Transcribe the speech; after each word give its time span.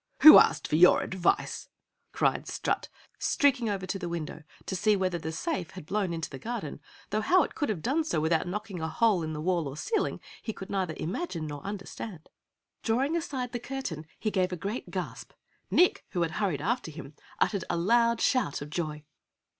"Who 0.23 0.39
asked 0.39 0.67
for 0.67 0.77
your 0.77 1.03
advice?" 1.03 1.69
cried 2.11 2.47
Strut, 2.47 2.89
streaking 3.19 3.69
over 3.69 3.85
to 3.85 3.99
the 3.99 4.09
window 4.09 4.41
to 4.65 4.75
see 4.75 4.95
whether 4.95 5.19
the 5.19 5.31
safe 5.31 5.69
had 5.69 5.85
blown 5.85 6.11
into 6.11 6.27
the 6.31 6.39
garden, 6.39 6.81
though 7.11 7.21
how 7.21 7.43
it 7.43 7.53
could 7.53 7.69
have 7.69 7.83
done 7.83 8.03
so 8.03 8.19
without 8.19 8.47
knocking 8.47 8.81
a 8.81 8.87
hole 8.89 9.21
in 9.21 9.33
the 9.33 9.39
wall 9.41 9.67
or 9.67 9.77
ceiling, 9.77 10.19
he 10.41 10.53
could 10.53 10.71
neither 10.71 10.95
imagine 10.97 11.45
nor 11.45 11.61
understand. 11.61 12.31
Drawing 12.81 13.15
aside 13.15 13.51
the 13.51 13.59
curtain 13.59 14.07
he 14.17 14.31
gave 14.31 14.51
a 14.51 14.57
great 14.57 14.89
gasp. 14.89 15.33
Nick, 15.69 16.03
who 16.13 16.23
had 16.23 16.31
hurried 16.31 16.61
after 16.61 16.89
him, 16.89 17.13
uttered 17.39 17.65
a 17.69 17.77
loud 17.77 18.19
shout 18.19 18.59
of 18.63 18.71
joy. 18.71 19.03